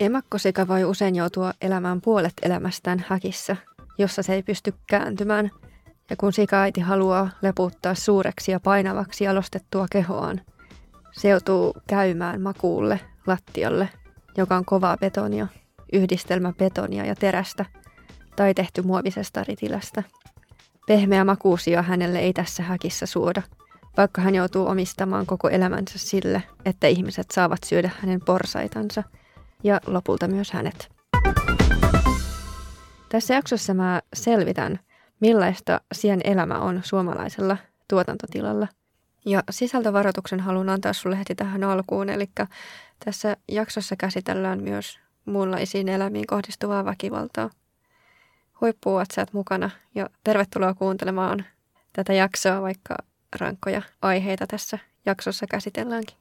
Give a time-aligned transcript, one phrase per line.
[0.00, 3.56] Emakkosika voi usein joutua elämään puolet elämästään häkissä,
[3.98, 5.50] jossa se ei pysty kääntymään.
[6.10, 10.40] Ja kun sikaäiti haluaa leputtaa suureksi ja painavaksi jalostettua kehoaan,
[11.12, 13.88] se joutuu käymään makuulle lattialle,
[14.36, 15.46] joka on kovaa betonia,
[15.92, 17.64] yhdistelmä betonia ja terästä
[18.36, 20.02] tai tehty muovisesta ritilästä.
[20.86, 23.42] Pehmeä makuusia hänelle ei tässä häkissä suoda,
[23.96, 29.02] vaikka hän joutuu omistamaan koko elämänsä sille, että ihmiset saavat syödä hänen porsaitansa
[29.62, 30.92] ja lopulta myös hänet.
[33.08, 34.80] Tässä jaksossa mä selvitän,
[35.20, 37.56] millaista sien elämä on suomalaisella
[37.88, 38.68] tuotantotilalla–
[39.24, 42.30] ja sisältövaroituksen haluan antaa sulle heti tähän alkuun, eli
[43.04, 47.50] tässä jaksossa käsitellään myös muunlaisiin elämiin kohdistuvaa väkivaltaa.
[48.64, 51.44] Huippuun että sä oot mukana ja tervetuloa kuuntelemaan
[51.92, 52.96] tätä jaksoa, vaikka
[53.40, 56.16] rankkoja aiheita tässä jaksossa käsitelläänkin.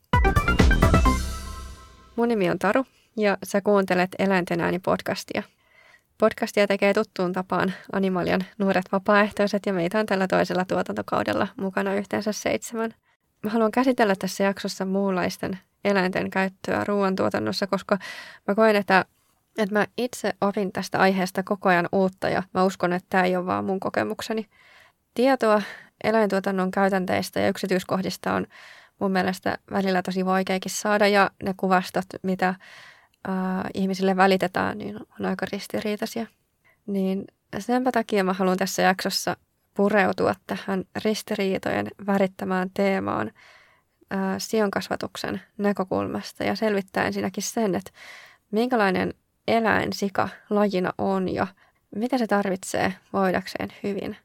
[2.16, 2.86] Mun nimi on Taru
[3.18, 5.44] ja sä kuuntelet Eläinten ääni podcastia.
[6.18, 12.32] Podcastia tekee tuttuun tapaan Animalian nuoret vapaaehtoiset ja meitä on tällä toisella tuotantokaudella mukana yhteensä
[12.32, 12.94] seitsemän.
[13.44, 17.98] Mä haluan käsitellä tässä jaksossa muunlaisten eläinten käyttöä ruoantuotannossa, koska
[18.48, 19.06] mä koen, että,
[19.58, 23.36] että mä itse opin tästä aiheesta koko ajan uutta ja mä uskon, että tämä ei
[23.36, 24.46] ole vaan mun kokemukseni.
[25.14, 25.62] Tietoa
[26.04, 28.48] eläintuotannon käytänteistä ja yksityiskohdista on
[29.00, 32.56] mun mielestä välillä tosi vaikeakin saada ja ne kuvastot, mitä äh,
[33.74, 36.28] ihmisille välitetään, niin on aika ristiriitaisia.
[36.86, 37.26] Niin
[37.60, 39.38] senpä takia mä haluan tässä jaksossa
[39.74, 43.32] pureutua tähän ristiriitojen värittämään teemaan
[44.14, 47.92] äh, sionkasvatuksen näkökulmasta ja selvittää ensinnäkin sen, että
[48.52, 49.14] minkälainen
[49.48, 51.48] eläin sika lajina on ja
[51.96, 54.18] mitä se tarvitsee voidakseen hyvin.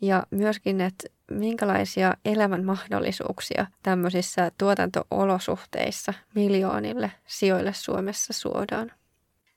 [0.00, 8.92] Ja myöskin, että minkälaisia elämän mahdollisuuksia tämmöisissä tuotantoolosuhteissa miljoonille sijoille Suomessa suodaan.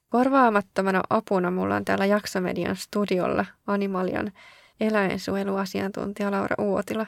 [0.10, 4.32] Korvaamattomana apuna mulla on täällä Jaksomedian studiolla Animalian
[4.80, 7.06] eläinsuojeluasiantuntija Laura Uotila.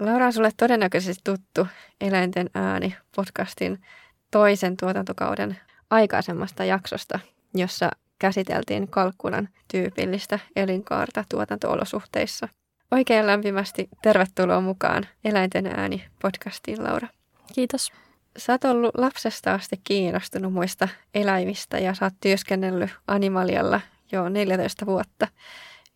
[0.00, 1.66] Laura on sulle todennäköisesti tuttu
[2.00, 3.82] Eläinten ääni podcastin
[4.30, 5.58] toisen tuotantokauden
[5.90, 7.20] aikaisemmasta jaksosta,
[7.54, 12.48] jossa käsiteltiin kalkkunan tyypillistä elinkaarta tuotantoolosuhteissa–
[12.94, 17.08] Oikein lämpimästi tervetuloa mukaan Eläinten ääni podcastiin, Laura.
[17.54, 17.92] Kiitos.
[18.36, 23.80] Sä oot ollut lapsesta asti kiinnostunut muista eläimistä ja sä oot työskennellyt Animalialla
[24.12, 25.28] jo 14 vuotta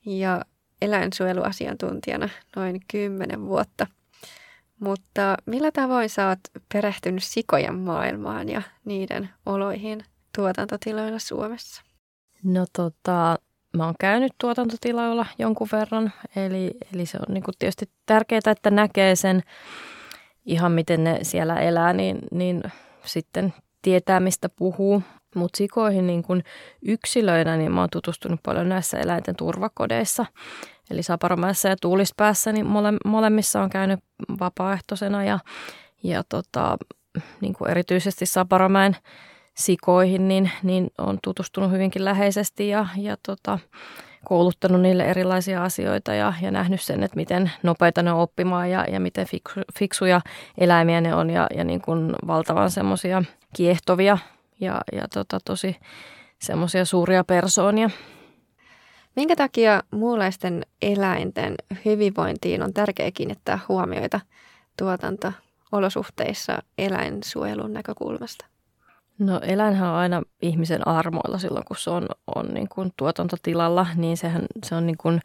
[0.06, 0.44] ja
[0.82, 3.86] eläinsuojeluasiantuntijana noin 10 vuotta.
[4.80, 6.40] Mutta millä tavoin sä oot
[6.72, 10.04] perehtynyt sikojen maailmaan ja niiden oloihin
[10.38, 11.82] tuotantotiloilla Suomessa?
[12.44, 13.38] No tota,
[13.76, 18.70] mä oon käynyt tuotantotiloilla jonkun verran, eli, eli se on niin kuin tietysti tärkeää, että
[18.70, 19.42] näkee sen
[20.46, 22.62] ihan miten ne siellä elää, niin, niin
[23.04, 25.02] sitten tietää, mistä puhuu.
[25.34, 26.44] Mutta sikoihin niin kuin
[26.82, 30.26] yksilöinä, niin mä oon tutustunut paljon näissä eläinten turvakodeissa.
[30.90, 34.00] Eli Saparomäessä ja Tuulispäässä, niin mole, molemmissa on käynyt
[34.40, 35.38] vapaaehtoisena ja,
[36.02, 36.76] ja tota,
[37.40, 38.96] niin erityisesti Saparomäen
[39.58, 43.58] sikoihin, niin, niin on tutustunut hyvinkin läheisesti ja, ja tota,
[44.24, 48.84] kouluttanut niille erilaisia asioita ja, ja nähnyt sen, että miten nopeita ne on oppimaan ja,
[48.84, 50.20] ja miten fiksu, fiksuja
[50.58, 53.22] eläimiä ne on ja, ja niin kuin valtavan semmoisia
[53.56, 54.18] kiehtovia
[54.60, 55.76] ja, ja tota, tosi
[56.38, 57.90] semmoisia suuria persoonia.
[59.16, 61.54] Minkä takia muunlaisten eläinten
[61.84, 64.20] hyvinvointiin on tärkeää kiinnittää huomioita
[64.78, 68.46] tuotanto-olosuhteissa eläinsuojelun näkökulmasta?
[69.18, 74.16] No eläinhän on aina ihmisen armoilla silloin, kun se on, on niin kuin tuotantotilalla, niin
[74.16, 75.20] sehän se on niin kuin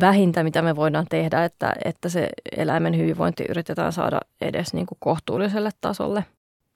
[0.00, 4.98] vähintä, mitä me voidaan tehdä, että, että se eläimen hyvinvointi yritetään saada edes niin kuin
[5.00, 6.24] kohtuulliselle tasolle.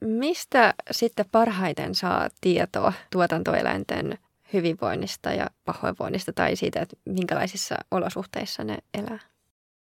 [0.00, 4.18] Mistä sitten parhaiten saa tietoa tuotantoeläinten
[4.52, 9.18] hyvinvoinnista ja pahoinvoinnista tai siitä, että minkälaisissa olosuhteissa ne elää?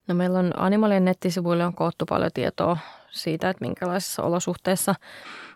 [0.09, 2.77] No meillä on Animalien nettisivuille on koottu paljon tietoa
[3.11, 4.95] siitä, että minkälaisissa olosuhteissa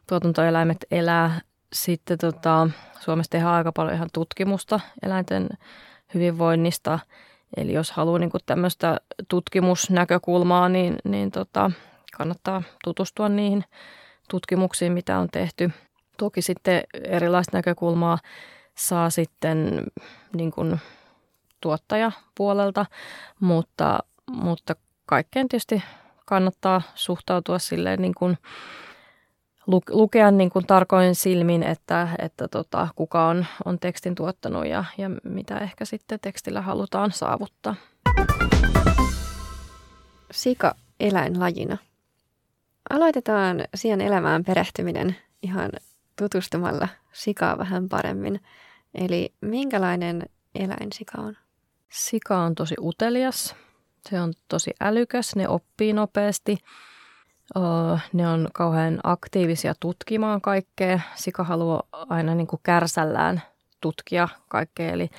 [0.06, 1.40] tuotantoeläimet elää.
[1.72, 2.68] Sitten tota,
[3.00, 5.48] Suomessa tehdään aika paljon ihan tutkimusta eläinten
[6.14, 6.98] hyvinvoinnista.
[7.56, 8.96] Eli jos haluaa niin tämmöistä
[9.28, 11.70] tutkimusnäkökulmaa, niin, niin tota,
[12.16, 13.64] kannattaa tutustua niihin
[14.30, 15.70] tutkimuksiin, mitä on tehty.
[16.18, 18.18] Toki sitten erilaista näkökulmaa
[18.74, 19.84] saa sitten
[20.36, 20.80] niin kuin
[21.60, 22.86] tuottajapuolelta,
[23.40, 23.98] mutta,
[24.30, 24.74] mutta
[25.06, 25.82] kaikkeen tietysti
[26.26, 28.38] kannattaa suhtautua silleen niin kuin
[29.90, 35.10] lukea niin kuin tarkoin silmin, että, että tota, kuka on, on tekstin tuottanut ja, ja
[35.24, 37.74] mitä ehkä sitten tekstillä halutaan saavuttaa.
[40.32, 41.76] sika eläinlajina.
[42.90, 45.70] Aloitetaan sian elämään perehtyminen ihan
[46.18, 48.40] tutustumalla sikaa vähän paremmin.
[48.94, 50.22] Eli minkälainen
[50.54, 51.36] eläin sika on?
[51.88, 53.56] Sika on tosi utelias.
[54.08, 56.58] Se on tosi älykäs, ne oppii nopeasti.
[58.12, 61.00] Ne on kauhean aktiivisia tutkimaan kaikkea.
[61.14, 63.42] Sika haluaa aina niin kuin kärsällään
[63.80, 64.92] tutkia kaikkea.
[64.92, 65.10] Eli,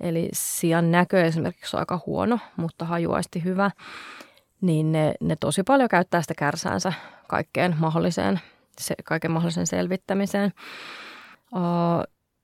[0.00, 3.70] eli sian näkö esimerkiksi on aika huono, mutta hajuaisti hyvä.
[4.60, 6.92] Niin ne, ne tosi paljon käyttää sitä kärsäänsä
[7.28, 8.40] kaikkeen mahdolliseen,
[8.80, 10.52] se, kaiken mahdollisen selvittämiseen.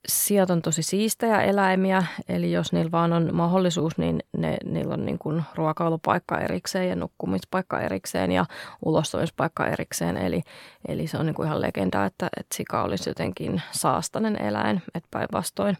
[0.08, 5.06] Sijat on tosi siistejä eläimiä, eli jos niillä vaan on mahdollisuus, niin ne, niillä on
[5.06, 8.46] niin kuin ruokailupaikka erikseen ja nukkumispaikka erikseen ja
[8.84, 10.16] ulostumispaikka erikseen.
[10.16, 10.42] Eli,
[10.88, 15.08] eli se on niin kuin ihan legenda, että, että sika olisi jotenkin saastainen eläin, että
[15.10, 15.76] päinvastoin.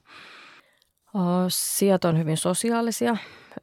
[1.49, 3.17] Sijat on hyvin sosiaalisia,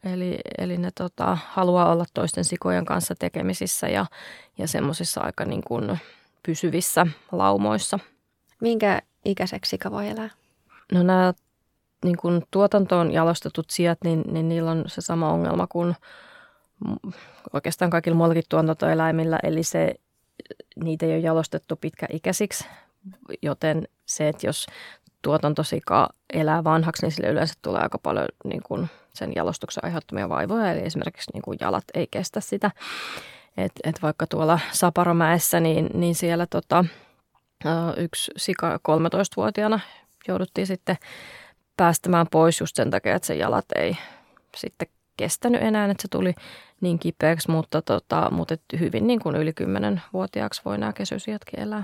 [0.03, 4.05] eli, eli ne tota, haluaa olla toisten sikojen kanssa tekemisissä ja,
[4.57, 5.99] ja semmoisissa aika niin kuin
[6.45, 7.99] pysyvissä laumoissa.
[8.61, 10.29] Minkä ikäiseksi sika voi elää?
[10.91, 11.33] No nämä
[12.03, 15.95] niin kuin tuotantoon jalostetut sijat, niin, niin niillä on se sama ongelma kuin
[17.53, 19.95] oikeastaan kaikilla muillakin tuotantoeläimillä, eli se,
[20.83, 22.65] niitä ei ole jalostettu pitkäikäisiksi,
[23.41, 24.67] joten se, että jos
[25.21, 30.71] tuotantosika elää vanhaksi, niin sille yleensä tulee aika paljon niin kuin sen jalostuksen aiheuttamia vaivoja,
[30.71, 32.71] eli esimerkiksi niin kuin jalat ei kestä sitä.
[33.57, 36.85] Et, et vaikka tuolla Saparomäessä, niin, niin siellä tota,
[37.97, 39.79] yksi sika 13-vuotiaana
[40.27, 40.97] jouduttiin sitten
[41.77, 43.97] päästämään pois just sen takia, että se jalat ei
[44.57, 44.87] sitten
[45.17, 46.33] kestänyt enää, että se tuli
[46.81, 51.83] niin kipeäksi, mutta, tota, mutta hyvin niin kuin yli 10-vuotiaaksi voi nämä kesysijatkin elää.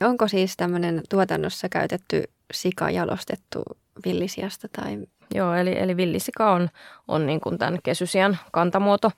[0.00, 3.62] Onko siis tämmöinen tuotannossa käytetty sika jalostettu
[4.04, 4.68] villisiasta?
[4.68, 4.98] Tai...
[5.34, 6.68] Joo, eli, eli villisika on,
[7.08, 9.10] on niin kuin tämän kesysian kantamuoto.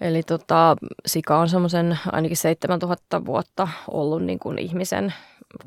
[0.00, 0.76] Eli tota,
[1.06, 5.14] sika on semmoisen ainakin 7000 vuotta ollut niin kuin ihmisen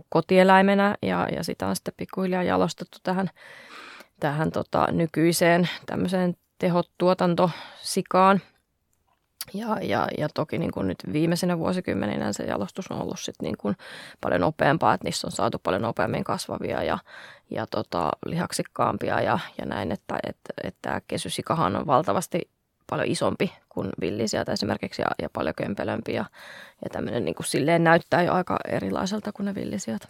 [0.09, 3.29] kotieläimenä ja, ja sitä on sitten pikkuhiljaa jalostettu tähän,
[4.19, 8.41] tähän tota, nykyiseen tämmöiseen tehotuotantosikaan.
[9.53, 13.57] Ja, ja, ja toki niin kuin nyt viimeisenä vuosikymmeninä se jalostus on ollut sit niin
[13.57, 13.75] kuin
[14.21, 16.97] paljon nopeampaa, että niissä on saatu paljon nopeammin kasvavia ja,
[17.51, 22.49] ja tota, lihaksikkaampia ja, ja näin, että, että, että kesysikahan on valtavasti
[22.89, 26.25] paljon isompi kuin villisieltä esimerkiksi ja, ja paljon kömpelömpi ja,
[26.83, 30.07] ja tämmöinen niin kuin silleen näyttää jo aika erilaiselta kuin ne villisiat.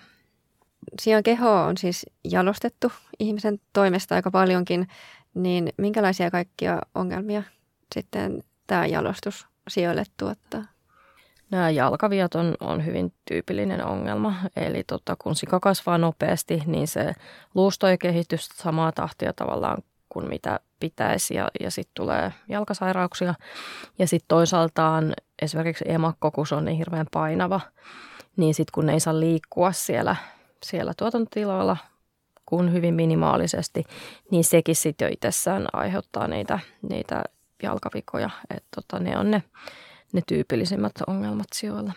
[1.01, 4.87] Sian keho on siis jalostettu ihmisen toimesta aika paljonkin,
[5.33, 7.43] niin minkälaisia kaikkia ongelmia
[7.95, 10.63] sitten tämä jalostus sijoille tuottaa?
[11.51, 14.35] Nämä jalkaviat on, on hyvin tyypillinen ongelma.
[14.55, 17.13] Eli tota, kun sika kasvaa nopeasti, niin se
[17.55, 23.33] luusto ei kehity samaa tahtia tavallaan kuin mitä pitäisi ja, ja sitten tulee jalkasairauksia.
[23.99, 27.61] Ja sitten toisaaltaan esimerkiksi emakko, kun se on niin hirveän painava,
[28.37, 30.15] niin sitten kun ei saa liikkua siellä,
[30.63, 31.77] siellä tuotantotiloilla
[32.49, 33.83] kun hyvin minimaalisesti,
[34.31, 36.59] niin sekin sitten jo itsessään aiheuttaa niitä,
[36.89, 37.23] niitä
[37.63, 38.29] jalkavikoja.
[38.49, 39.43] Että tota, ne on ne,
[40.13, 41.93] ne tyypillisimmät ongelmat sijoilla.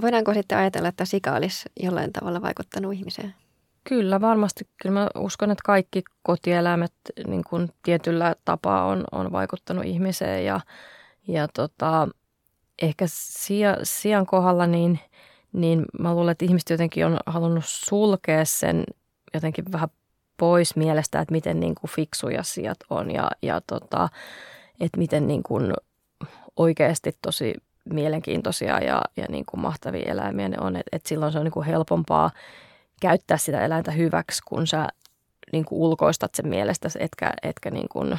[0.00, 3.34] Voidaanko sitten ajatella, että sika olisi jollain tavalla vaikuttanut ihmiseen?
[3.84, 4.68] Kyllä, varmasti.
[4.82, 6.92] Kyllä mä uskon, että kaikki kotieläimet
[7.26, 10.60] niin kuin tietyllä tapaa on, on vaikuttanut ihmiseen ja,
[11.28, 12.08] ja tota,
[12.82, 15.00] ehkä sija, sijan kohdalla niin,
[15.52, 18.84] niin mä luulen, että ihmiset jotenkin on halunnut sulkea sen
[19.34, 19.88] jotenkin vähän
[20.36, 24.08] pois mielestä, että miten niin kuin fiksuja sijat on ja, ja tota,
[24.80, 25.72] että miten niin kuin
[26.56, 30.76] oikeasti tosi mielenkiintoisia ja, ja niin kuin mahtavia eläimiä ne on.
[30.76, 32.30] Että et silloin se on niin kuin helpompaa
[33.00, 34.88] käyttää sitä eläintä hyväksi, kun sä
[35.52, 38.18] niin kuin ulkoistat sen mielestä, etkä, etkä niin kuin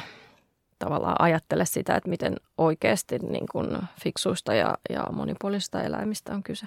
[0.78, 6.66] tavallaan ajattele sitä, että miten oikeasti niin kuin fiksuista ja, ja monipuolisista eläimistä on kyse.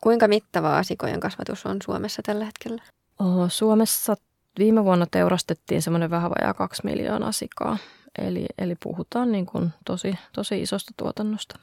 [0.00, 2.82] Kuinka mittavaa sikojen kasvatus on Suomessa tällä hetkellä?
[3.18, 4.16] Oh, Suomessa
[4.58, 7.76] viime vuonna teurastettiin semmoinen vähän vajaa kaksi miljoonaa sikaa.
[8.18, 11.58] Eli, eli puhutaan niin kuin tosi, tosi isosta tuotannosta.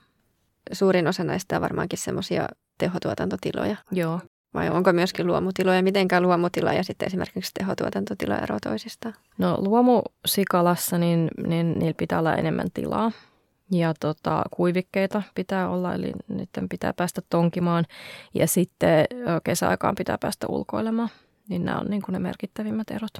[0.71, 2.47] Suurin osa näistä on varmaankin semmoisia
[2.77, 3.75] tehotuotantotiloja.
[3.91, 4.19] Joo,
[4.53, 5.83] vai onko myöskin luomutiloja?
[5.83, 9.15] Mitenkään luomutila ja sitten esimerkiksi tehotuotantotila ero toisistaan?
[9.37, 13.11] No luomusikalassa niin, niin niillä pitää olla enemmän tilaa
[13.71, 17.85] ja tota, kuivikkeita pitää olla, eli niiden pitää päästä tonkimaan
[18.33, 19.05] ja sitten
[19.43, 21.09] kesäaikaan pitää päästä ulkoilemaan.
[21.49, 23.13] Niin nämä on niin kuin ne merkittävimmät erot.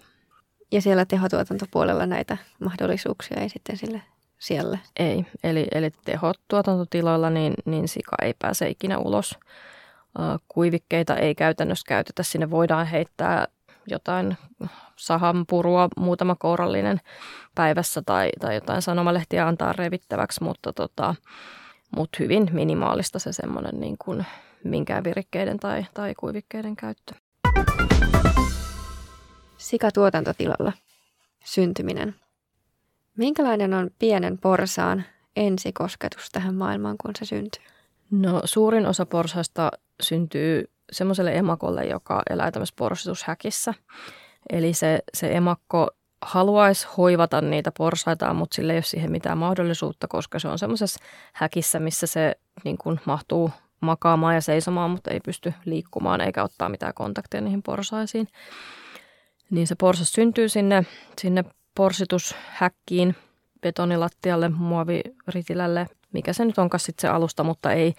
[0.72, 4.02] Ja siellä tehotuotantopuolella näitä mahdollisuuksia ei sitten sille
[4.40, 4.78] siellä?
[5.00, 9.40] Ei, eli, eli tehotuotantotiloilla niin, niin sika ei pääse ikinä ulos
[10.48, 12.24] kuivikkeita ei käytännössä käytetä.
[12.24, 13.48] Sinne voidaan heittää
[13.88, 14.38] jotain
[14.96, 17.00] sahan purua, muutama kourallinen
[17.55, 21.15] päivässä tai, tai jotain sanomalehtiä antaa revittäväksi, mutta, tota,
[21.96, 24.25] mutta hyvin minimaalista se semmoinen niin kuin
[24.63, 27.13] minkään virikkeiden tai, tai kuivikkeiden käyttö.
[29.58, 30.74] Sikatuotantotilalla
[31.46, 32.15] syntyminen.
[33.17, 35.03] Minkälainen on pienen porsaan
[35.36, 37.63] ensikosketus tähän maailmaan, kun se syntyy?
[38.12, 39.72] No suurin osa porsaista
[40.03, 43.74] syntyy semmoiselle emakolle, joka elää tämmöisessä porsitushäkissä.
[44.50, 45.88] Eli se, se emakko
[46.22, 51.00] haluaisi hoivata niitä porsaita, mutta sille ei ole siihen mitään mahdollisuutta, koska se on semmoisessa
[51.33, 56.69] häkissä, missä se niin kuin mahtuu makaamaan ja seisomaan, mutta ei pysty liikkumaan eikä ottaa
[56.69, 58.27] mitään kontakteja niihin porsaisiin.
[59.50, 60.86] Niin se porsas syntyy sinne,
[61.22, 61.43] sinne
[61.75, 63.15] porsitushäkkiin,
[63.62, 67.93] betonilattialle, muoviritilälle, mikä se nyt onkaan sitten se alusta, mutta ei,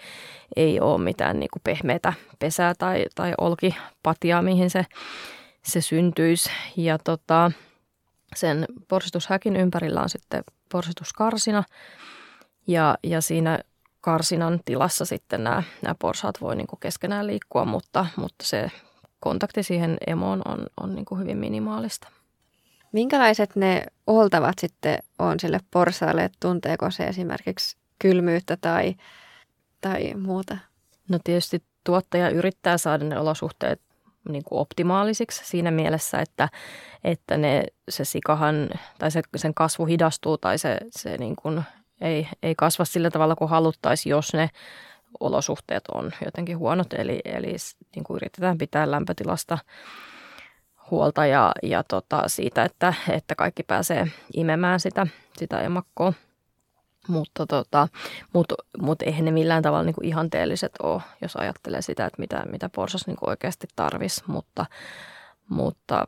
[0.55, 4.85] ei ole mitään niin pehmeätä pesää tai, tai olkipatiaa, mihin se,
[5.63, 6.49] se syntyisi.
[6.77, 7.51] Ja tota,
[8.35, 11.63] sen porsitushäkin ympärillä on sitten porsituskarsina
[12.67, 13.59] ja, ja siinä
[14.01, 18.71] karsinan tilassa sitten nämä, nämä porsaat voi niin keskenään liikkua, mutta, mutta se
[19.19, 22.07] kontakti siihen emoon on, on niin hyvin minimaalista.
[22.91, 28.95] Minkälaiset ne oltavat sitten on sille porsaalle, tunteeko se esimerkiksi kylmyyttä tai,
[29.81, 30.57] tai muuta?
[31.09, 33.81] No tietysti tuottaja yrittää saada ne olosuhteet
[34.29, 36.49] niin kuin optimaalisiksi siinä mielessä, että,
[37.03, 41.63] että ne, se sikahan tai se, sen kasvu hidastuu tai se, se niin kuin
[42.01, 44.49] ei, ei kasva sillä tavalla kuin haluttaisiin, jos ne
[45.19, 46.93] olosuhteet on jotenkin huonot.
[46.93, 47.55] Eli, eli
[47.95, 49.57] niin kuin yritetään pitää lämpötilasta
[50.91, 56.13] huolta ja, ja tota, siitä, että, että kaikki pääsee imemään sitä, sitä emakkoa.
[57.07, 57.87] Mutta tota,
[58.33, 62.69] mut, mut eihän ne millään tavalla niinku ihanteelliset ole, jos ajattelee sitä, että mitä, mitä
[62.69, 64.23] porsas niinku oikeasti tarvisi.
[64.27, 64.65] Mutta,
[65.49, 66.07] mutta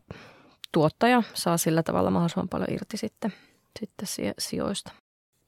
[0.71, 3.33] tuottaja saa sillä tavalla mahdollisimman paljon irti sitten,
[3.79, 4.07] sitten
[4.39, 4.91] sijoista.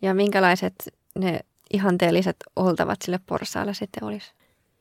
[0.01, 0.73] Ja minkälaiset
[1.15, 1.39] ne
[1.73, 4.33] ihanteelliset oltavat sille porsaalle sitten olisi?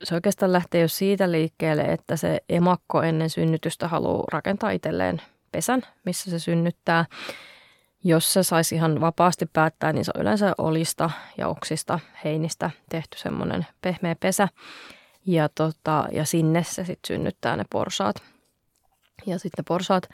[0.04, 5.22] Se oikeastaan lähtee jo siitä liikkeelle, että se emakko ennen synnytystä haluaa rakentaa itselleen
[5.52, 7.04] pesän, missä se synnyttää.
[8.04, 13.18] Jos se saisi ihan vapaasti päättää, niin se on yleensä olista ja oksista, heinistä tehty
[13.18, 14.48] semmoinen pehmeä pesä.
[15.26, 18.16] Ja, tota, ja sinne se sitten synnyttää ne porsaat.
[19.26, 20.08] Ja sitten porsaat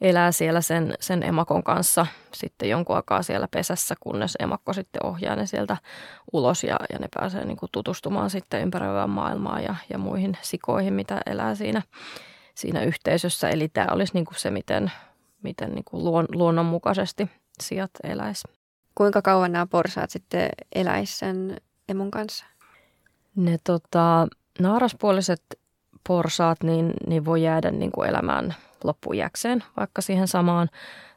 [0.00, 5.36] elää siellä sen, sen emakon kanssa sitten jonkun aikaa siellä pesässä, kunnes emakko sitten ohjaa
[5.36, 5.76] ne sieltä
[6.32, 10.94] ulos ja, ja ne pääsee niin kuin tutustumaan sitten ympäröivään maailmaan ja, ja muihin sikoihin,
[10.94, 11.82] mitä elää siinä,
[12.54, 13.48] siinä yhteisössä.
[13.48, 14.92] Eli tämä olisi niin kuin se, miten,
[15.42, 17.28] miten niin kuin luon, luonnonmukaisesti
[17.62, 18.48] sijat eläisi.
[18.94, 21.56] Kuinka kauan nämä porsaat sitten eläisi sen
[21.88, 22.44] emon kanssa?
[23.36, 24.28] Ne tota,
[24.58, 25.42] naaraspuoliset
[26.08, 28.54] porsaat niin, niin voi jäädä niin kuin elämään
[28.84, 30.68] loppujäkseen, vaikka siihen samaan,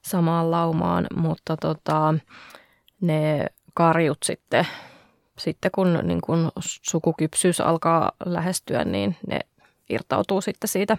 [0.02, 2.14] samaan laumaan, mutta tota,
[3.02, 4.68] ne karjut sitten,
[5.38, 9.40] sitten kun niin kun sukukypsyys alkaa lähestyä, niin ne
[9.90, 10.98] irtautuu sitten siitä,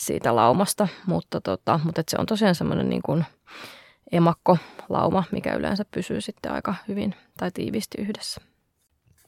[0.00, 3.24] siitä laumasta, mutta, tota, mutta et se on tosiaan semmoinen niin kuin
[4.12, 8.40] emakkolauma, mikä yleensä pysyy sitten aika hyvin tai tiiviisti yhdessä.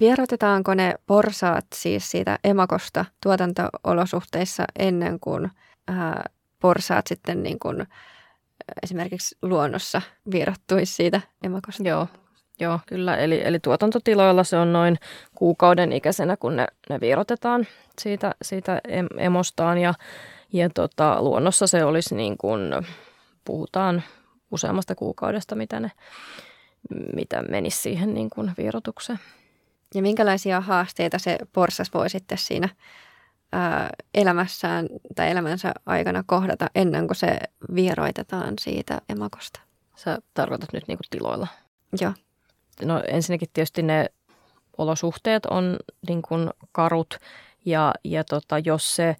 [0.01, 5.51] Vierotetaanko ne porsaat siis siitä emakosta tuotantoolosuhteissa ennen kuin
[5.89, 6.25] ää,
[6.61, 7.87] porsaat sitten niin kuin,
[8.83, 11.89] esimerkiksi luonnossa vierottuisi siitä emakosta?
[11.89, 12.07] Joo,
[12.61, 13.17] Joo, kyllä.
[13.17, 14.97] Eli, eli tuotantotiloilla se on noin
[15.35, 17.67] kuukauden ikäisenä, kun ne, ne vierotetaan
[18.01, 18.81] siitä, siitä
[19.19, 19.79] emostaan.
[19.79, 19.95] Ja,
[20.52, 22.61] ja tota, luonnossa se olisi niin kuin,
[23.45, 24.02] puhutaan
[24.50, 25.93] useammasta kuukaudesta, mitä, ne,
[27.14, 29.19] mitä menisi siihen niin kuin vierotukseen.
[29.95, 32.69] Ja minkälaisia haasteita se porsas voi sitten siinä
[33.52, 37.38] ää, elämässään tai elämänsä aikana kohdata ennen kuin se
[37.75, 39.61] vieroitetaan siitä emakosta?
[39.97, 41.47] Sä tarkoitat nyt niin kuin tiloilla?
[42.00, 42.12] Joo.
[42.85, 44.07] No ensinnäkin tietysti ne
[44.78, 45.76] olosuhteet on
[46.09, 47.19] niin kuin karut
[47.64, 49.17] ja, ja tota, jos se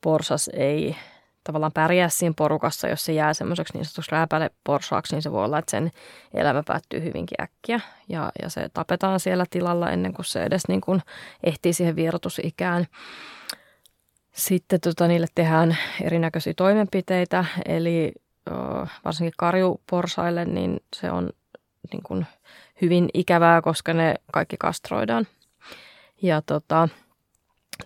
[0.00, 0.96] porsas ei
[1.44, 5.44] tavallaan pärjää siinä porukassa, jos se jää semmoiseksi niin sanotuksi rääpäle porsaaksi, niin se voi
[5.44, 5.90] olla, että sen
[6.34, 10.80] elämä päättyy hyvinkin äkkiä ja, ja se tapetaan siellä tilalla ennen kuin se edes niin
[10.80, 11.02] kuin
[11.44, 12.86] ehtii siihen vierotusikään.
[14.32, 18.12] Sitten tota, niille tehdään erinäköisiä toimenpiteitä, eli
[18.50, 18.52] ö,
[19.04, 21.30] varsinkin karjuporsaille, niin se on
[21.92, 22.26] niin kuin
[22.82, 25.26] hyvin ikävää, koska ne kaikki kastroidaan.
[26.22, 26.88] Ja tota,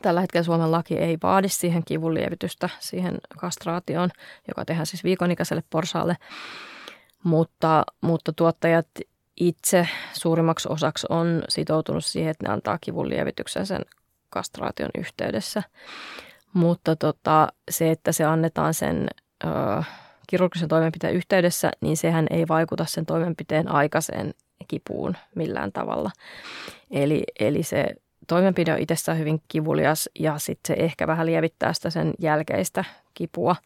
[0.03, 4.11] Tällä hetkellä Suomen laki ei vaadi siihen kivunlievitystä, siihen kastraatioon,
[4.49, 6.17] joka tehdään siis viikonikäiselle porsaalle.
[7.23, 8.87] Mutta, mutta tuottajat
[9.37, 13.83] itse suurimmaksi osaksi on sitoutunut siihen, että ne antaa kivunlievityksen sen
[14.31, 15.63] kastraation yhteydessä.
[16.53, 19.07] Mutta tota, se, että se annetaan sen
[19.45, 19.49] ö,
[20.29, 24.35] kirurgisen toimenpiteen yhteydessä, niin sehän ei vaikuta sen toimenpiteen aikaiseen
[24.69, 26.11] kipuun millään tavalla.
[26.91, 27.95] Eli, eli se
[28.27, 33.57] toimenpide on itsessään hyvin kivulias ja sitten se ehkä vähän lievittää sitä sen jälkeistä kipua,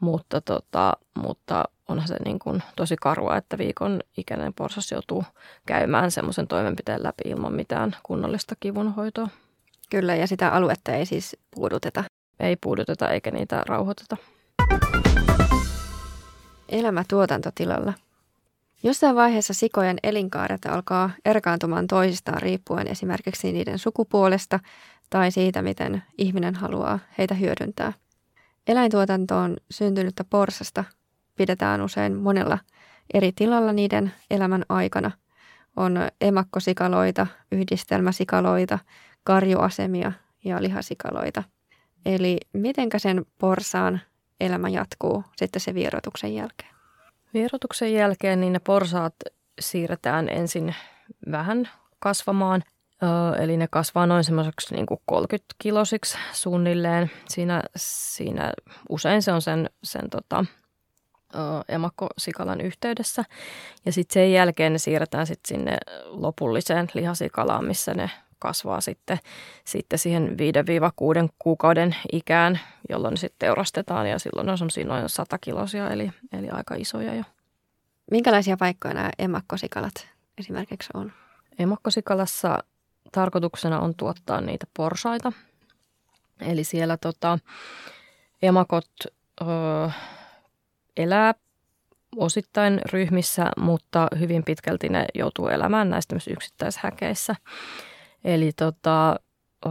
[0.00, 5.24] mutta, tota, mutta onhan se niin kuin tosi karua, että viikon ikäinen porsas joutuu
[5.66, 9.28] käymään semmoisen toimenpiteen läpi ilman mitään kunnollista kivunhoitoa.
[9.90, 12.04] Kyllä, ja sitä aluetta ei siis puuduteta.
[12.40, 14.16] Ei puuduteta eikä niitä rauhoiteta.
[16.68, 17.92] Elämä tuotantotilalla.
[18.84, 24.60] Jossain vaiheessa sikojen elinkaaret alkaa erkaantumaan toisistaan riippuen esimerkiksi niiden sukupuolesta
[25.10, 27.92] tai siitä, miten ihminen haluaa heitä hyödyntää.
[28.66, 30.84] Eläintuotantoon syntynyttä porsasta
[31.36, 32.58] pidetään usein monella
[33.14, 35.10] eri tilalla niiden elämän aikana.
[35.76, 38.78] On emakkosikaloita, yhdistelmäsikaloita,
[39.24, 40.12] karjuasemia
[40.44, 41.42] ja lihasikaloita.
[42.06, 44.00] Eli mitenkä sen porsaan
[44.40, 46.71] elämä jatkuu sitten se vierotuksen jälkeen?
[47.34, 49.14] Vierotuksen jälkeen niin ne porsaat
[49.60, 50.74] siirretään ensin
[51.30, 52.62] vähän kasvamaan.
[53.38, 57.10] Eli ne kasvaa noin semmoiseksi niin 30 kilosiksi suunnilleen.
[57.28, 58.52] Siinä, siinä
[58.88, 60.44] usein se on sen, sen tota,
[61.68, 63.24] emakkosikalan yhteydessä.
[63.86, 68.10] Ja sitten sen jälkeen ne siirretään sit sinne lopulliseen lihasikalaan, missä ne
[68.42, 69.18] kasvaa sitten,
[69.64, 70.36] sitten siihen
[71.28, 76.50] 5-6 kuukauden ikään, jolloin sitten teurastetaan ja silloin on semmoisia noin 100 kilosia, eli, eli
[76.50, 77.24] aika isoja jo.
[78.10, 80.08] Minkälaisia paikkoja nämä emakkosikalat
[80.38, 81.12] esimerkiksi on?
[81.58, 82.58] Emakkosikalassa
[83.12, 85.32] tarkoituksena on tuottaa niitä porsaita.
[86.40, 87.38] Eli siellä tota,
[88.42, 88.90] emakot
[89.40, 89.44] ö,
[90.96, 91.34] elää
[92.16, 97.36] osittain ryhmissä, mutta hyvin pitkälti ne joutuu elämään näistä yksittäishäkeissä.
[98.24, 99.16] Eli tota,
[99.66, 99.70] ö,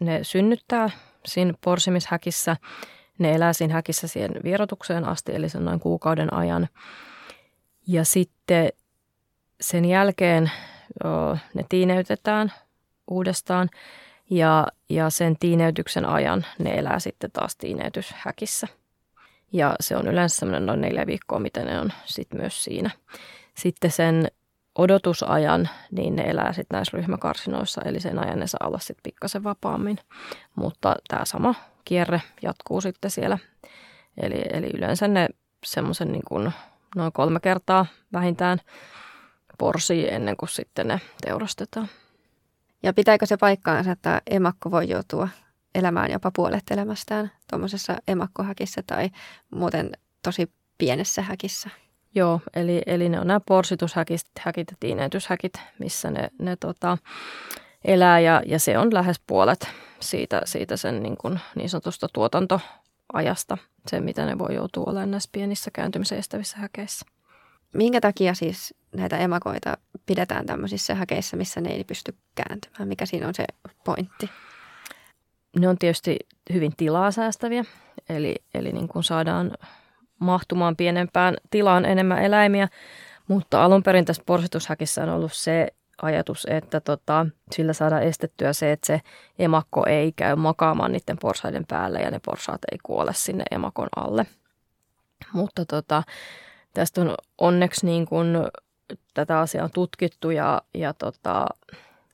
[0.00, 0.90] ne synnyttää
[1.26, 2.56] siinä porsimishäkissä,
[3.18, 6.68] ne elää siinä häkissä siihen vierotukseen asti, eli se on noin kuukauden ajan.
[7.86, 8.68] Ja sitten
[9.60, 10.50] sen jälkeen
[11.04, 12.52] o, ne tiineytetään
[13.10, 13.70] uudestaan
[14.30, 18.68] ja, ja sen tiineytyksen ajan ne elää sitten taas tiineytyshäkissä.
[19.52, 22.90] Ja se on yleensä semmoinen noin neljä viikkoa, mitä ne on sitten myös siinä.
[23.54, 24.28] Sitten sen
[24.78, 29.44] odotusajan, niin ne elää sitten näissä ryhmäkarsinoissa, eli sen ajan ne saa olla sitten pikkasen
[29.44, 29.98] vapaammin.
[30.54, 33.38] Mutta tämä sama kierre jatkuu sitten siellä.
[34.22, 35.28] Eli, eli yleensä ne
[35.66, 36.52] semmoisen niin kuin
[36.96, 38.58] noin kolme kertaa vähintään
[39.58, 41.88] porsii ennen kuin sitten ne teurastetaan.
[42.82, 45.28] Ja pitääkö se paikkaansa, että emakko voi joutua
[45.74, 49.10] elämään jopa puolet elämästään tuommoisessa emakkohäkissä tai
[49.50, 49.90] muuten
[50.22, 51.70] tosi pienessä häkissä?
[52.14, 56.98] Joo, eli, eli ne on nämä porsitushäkit häkit ja tiineytyshäkit, missä ne, ne tota,
[57.84, 59.68] elää ja, ja se on lähes puolet
[60.00, 65.28] siitä, siitä sen niin, kuin, niin sanotusta tuotantoajasta, se mitä ne voi joutua olemaan näissä
[65.32, 67.06] pienissä kääntymisen estävissä häkeissä.
[67.74, 72.88] Minkä takia siis näitä emakoita pidetään tämmöisissä häkeissä, missä ne ei pysty kääntymään?
[72.88, 73.44] Mikä siinä on se
[73.84, 74.30] pointti?
[75.58, 76.16] Ne on tietysti
[76.52, 77.64] hyvin tilaa säästäviä,
[78.08, 79.50] eli, eli niin kuin saadaan
[80.18, 82.68] mahtumaan pienempään tilaan enemmän eläimiä,
[83.28, 85.68] mutta alun perin tässä porsitushäkissä on ollut se
[86.02, 89.00] ajatus, että tota, sillä saadaan estettyä se, että se
[89.38, 94.26] emakko ei käy makaamaan niiden porsaiden päälle ja ne porsaat ei kuole sinne emakon alle.
[95.32, 96.02] Mutta tota,
[96.74, 98.36] tästä on onneksi niin kuin
[99.14, 101.46] tätä asiaa on tutkittu ja, ja tota,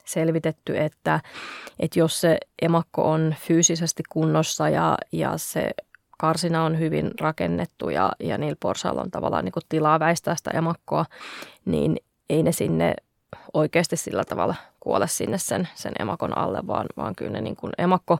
[0.04, 1.20] selvitetty, että,
[1.80, 5.70] että jos se emakko on fyysisesti kunnossa ja, ja se
[6.18, 10.50] karsina on hyvin rakennettu ja, ja niillä porsailla on tavallaan niin kuin tilaa väistää sitä
[10.50, 11.06] emakkoa,
[11.64, 11.96] niin
[12.30, 12.94] ei ne sinne
[13.54, 17.72] oikeasti sillä tavalla kuole sinne sen, sen emakon alle, vaan, vaan kyllä ne niin kuin
[17.78, 18.18] emakko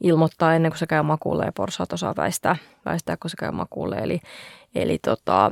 [0.00, 3.96] ilmoittaa ennen kuin se käy makuulle ja porsaat osaa väistää, väistää kun se käy makuulle.
[3.96, 4.20] Eli,
[4.74, 5.50] eli tota,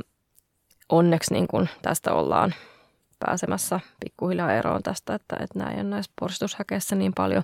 [0.89, 2.53] onneksi niin kuin tästä ollaan
[3.19, 7.43] pääsemässä pikkuhiljaa eroon tästä, että, että nämä ei ole näissä niin paljon.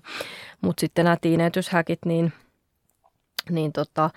[0.62, 2.34] Mutta sitten nämä tiineytyshäkit, niin,
[3.49, 4.10] niin tota,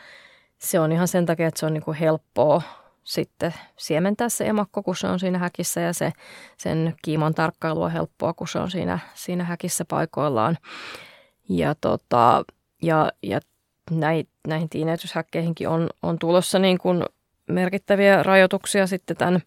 [0.59, 2.63] se on ihan sen takia, että se on niin kuin helppoa
[3.05, 6.13] sitten siementää se emakko, kun se on siinä häkissä ja se,
[6.57, 10.59] sen kiiman tarkkailu on helppoa, kun se on siinä, siinä häkissä paikoillaan.
[11.49, 12.45] Ja, tota,
[12.83, 13.41] ja, ja
[13.91, 17.05] näihin, näihin tiineytyshäkkeihinkin on, on tulossa niin kuin
[17.49, 19.43] merkittäviä rajoituksia sitten tämän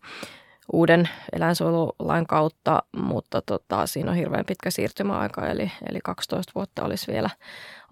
[0.73, 7.11] uuden eläinsuojelulain kautta, mutta tota, siinä on hirveän pitkä siirtymäaika, eli, eli 12 vuotta olisi
[7.11, 7.29] vielä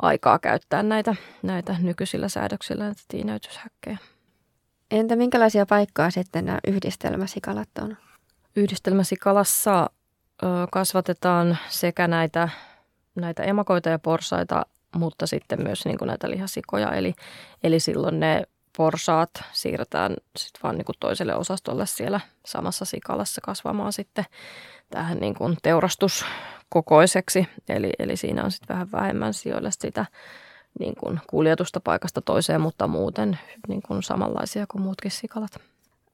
[0.01, 3.97] aikaa käyttää näitä, näitä nykyisillä säädöksillä näitä tiineytyshäkkejä.
[4.91, 7.97] Entä minkälaisia paikkaa sitten nämä yhdistelmäsikalat on?
[8.55, 9.89] Yhdistelmäsikalassa
[10.43, 12.49] ö, kasvatetaan sekä näitä,
[13.15, 16.91] näitä emakoita ja porsaita, mutta sitten myös niin kuin näitä lihasikoja.
[16.91, 17.13] Eli,
[17.63, 18.43] eli silloin ne
[18.77, 24.25] porsaat siirretään sitten vaan niin kuin toiselle osastolle siellä samassa sikalassa kasvamaan sitten
[24.89, 27.47] tähän niin kuin teurastuskokoiseksi.
[27.69, 30.05] Eli, eli siinä on sitten vähän vähemmän sijoille sitä
[30.79, 35.51] niin kuin kuljetusta paikasta toiseen, mutta muuten niin kuin samanlaisia kuin muutkin sikalat.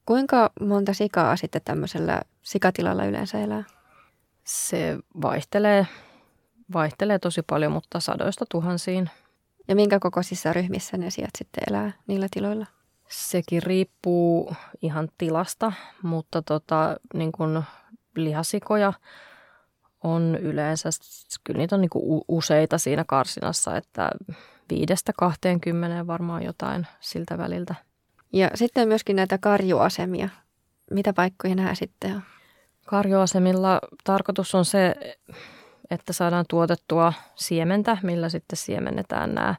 [0.06, 3.64] Kuinka monta sikaa sitten tämmöisellä sikatilalla yleensä elää?
[4.44, 5.86] Se vaihtelee,
[6.72, 9.10] vaihtelee tosi paljon, mutta sadoista tuhansiin.
[9.68, 12.66] Ja minkä kokoisissa ryhmissä ne sijat sitten elää niillä tiloilla?
[13.08, 15.72] Sekin riippuu ihan tilasta,
[16.02, 17.62] mutta tota, niin kuin
[18.16, 18.92] lihasikoja
[20.04, 20.88] on yleensä,
[21.44, 24.10] kyllä niitä on niin kuin useita siinä karsinassa, että
[24.70, 27.74] viidestä kahteen kymmeneen varmaan jotain siltä väliltä.
[28.32, 30.28] Ja sitten myöskin näitä karjuasemia.
[30.90, 32.22] Mitä paikkoja nämä sitten on?
[32.86, 34.94] Karjuasemilla tarkoitus on se,
[35.92, 39.54] että saadaan tuotettua siementä, millä sitten siemennetään nämä,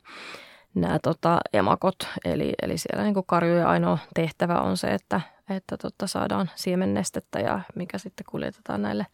[0.75, 1.95] nämä tota, emakot.
[2.25, 7.59] Eli, eli siellä niin karjujen ainoa tehtävä on se, että, että tota, saadaan siemennestettä ja
[7.75, 9.05] mikä sitten kuljetetaan näille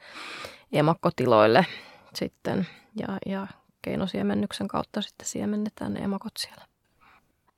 [0.72, 1.66] emakkotiloille
[2.16, 2.68] sitten.
[2.96, 3.48] Ja, ja
[3.82, 6.66] keinosiemennyksen kautta sitten siemennetään ne emakot siellä.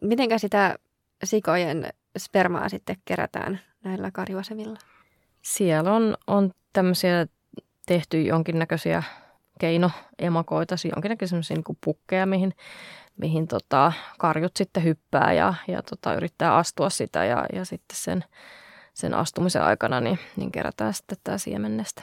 [0.02, 0.76] Mitenkä sitä
[1.24, 4.80] sikojen spermaa sitten kerätään näillä karjuasemilla?
[5.42, 7.28] Siellä on, on tämmöisiä
[7.86, 9.04] tehty jonkinnäköisiä
[9.62, 12.54] keinoemakoita, jonkinnäköisiä niin pukkeja, mihin,
[13.18, 18.24] mihin tota, karjut sitten hyppää ja, ja tota, yrittää astua sitä ja, ja sitten sen,
[18.94, 22.02] sen astumisen aikana niin, niin kerätään sitten tämä siemennestä.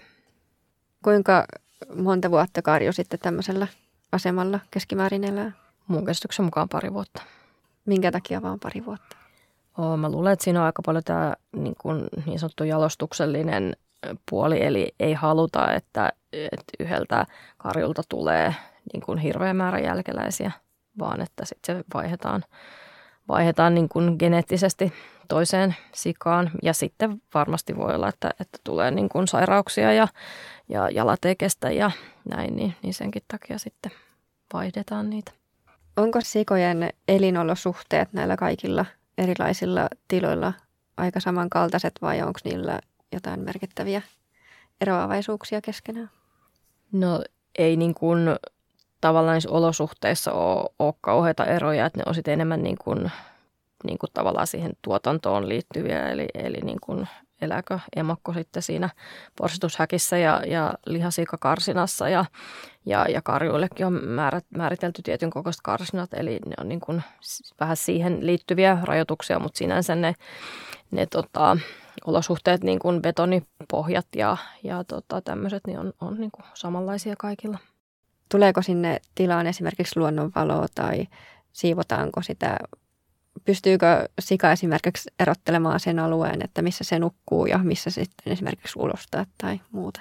[1.05, 1.45] Kuinka
[1.95, 3.67] monta vuotta karju sitten tämmöisellä
[4.13, 5.53] asemalla keskimäärin elää?
[5.89, 7.23] Mun käsityksen mukaan pari vuotta.
[7.85, 9.17] Minkä takia vaan pari vuotta?
[9.79, 13.77] Oo, mä luulen, että siinä on aika paljon tämä niin, kuin, niin sanottu jalostuksellinen
[14.31, 17.27] puoli, eli ei haluta, että, että yhdeltä
[17.59, 18.55] karjulta tulee
[18.93, 20.53] niin kuin hirveä määrä jälkeläisiä,
[20.99, 22.45] vaan että sitten se vaihdetaan,
[23.29, 24.93] vaihdetaan niin kuin geneettisesti
[25.29, 26.51] toiseen sikaan.
[26.63, 30.09] Ja sitten varmasti voi olla, että, että tulee niin kuin sairauksia ja,
[30.69, 31.91] ja jalat ei kestä ja
[32.29, 33.93] näin, niin, niin senkin takia sitten
[34.53, 35.33] vaihdetaan niitä.
[35.97, 38.87] Onko sikojen elinolosuhteet näillä kaikilla
[39.19, 40.53] erilaisilla tiloilla
[40.97, 42.81] aika samankaltaiset vai onko niillä
[43.13, 44.03] jotain merkittäviä
[44.81, 46.11] eroavaisuuksia keskenään?
[46.93, 47.23] No
[47.59, 48.21] ei niin kuin
[49.01, 53.11] tavallaan olosuhteissa ole, ole kauheita eroja, että ne on sitten enemmän niin kuin,
[53.85, 57.09] niin kuin tavallaan siihen tuotantoon liittyviä, eli, eli niin kuin
[57.41, 58.89] elääkö emakko sitten siinä
[59.39, 62.09] porsitushäkissä ja, ja lihasiikakarsinassa.
[62.09, 62.25] Ja,
[62.87, 67.03] ja, ja karjuillekin on määrät, määritelty tietyn kokoiset karsinat, eli ne on niin kuin
[67.61, 70.15] vähän siihen liittyviä rajoituksia, mutta sinänsä ne,
[70.91, 71.57] ne tota,
[72.07, 77.59] olosuhteet, niin kuin betonipohjat ja, ja tota, tämmöiset, niin on, on niin kuin samanlaisia kaikilla.
[78.31, 81.07] Tuleeko sinne tilaan esimerkiksi luonnonvaloa tai
[81.53, 82.57] siivotaanko sitä
[83.45, 88.79] pystyykö sika esimerkiksi erottelemaan sen alueen, että missä se nukkuu ja missä se sitten esimerkiksi
[88.79, 90.01] ulostaa tai muuta?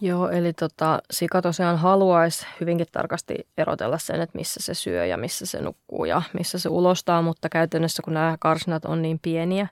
[0.00, 5.16] Joo, eli tota, sika tosiaan haluaisi hyvinkin tarkasti erotella sen, että missä se syö ja
[5.16, 9.68] missä se nukkuu ja missä se ulostaa, mutta käytännössä kun nämä karsinat on niin pieniä,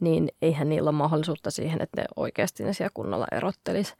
[0.00, 3.94] niin eihän niillä ole mahdollisuutta siihen, että ne oikeasti ne siellä kunnolla erottelisi.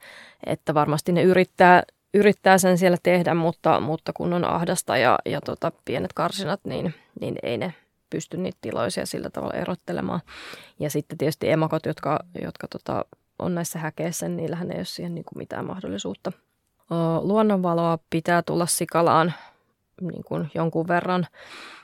[0.45, 1.83] Että varmasti ne yrittää,
[2.13, 6.93] yrittää sen siellä tehdä, mutta, mutta kun on ahdasta ja, ja tota, pienet karsinat, niin,
[7.21, 7.73] niin ei ne
[8.09, 10.21] pysty niitä tiloisia sillä tavalla erottelemaan.
[10.79, 13.05] Ja sitten tietysti emakot, jotka, jotka tota,
[13.39, 16.31] on näissä häkeissä, niin niillähän ei ole siihen niin kuin mitään mahdollisuutta.
[17.21, 19.33] Luonnonvaloa pitää tulla sikalaan
[20.01, 21.27] niin kuin jonkun verran,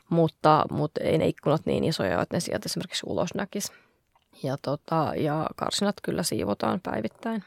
[0.10, 3.71] mutta, mutta ei ne ikkunat niin isoja, että ne sieltä esimerkiksi ulos näkisi.
[4.43, 7.43] Ja, tota, ja karsinat kyllä siivotaan päivittäin.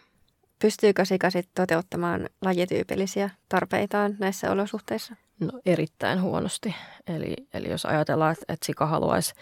[0.58, 5.16] Pystyykö sika sitten toteuttamaan lajityypillisiä tarpeitaan näissä olosuhteissa?
[5.40, 6.74] No erittäin huonosti.
[7.06, 9.34] Eli, eli jos ajatellaan, että, että sika haluaisi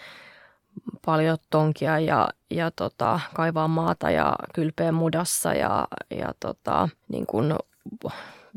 [1.05, 7.59] paljon tonkia ja, ja tota, kaivaa maata ja kylpeä mudassa ja, ja tota, niin kun